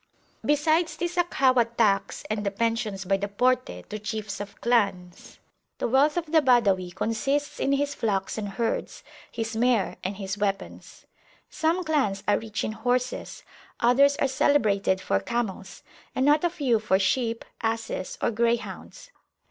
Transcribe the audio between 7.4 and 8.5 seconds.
in his flocks and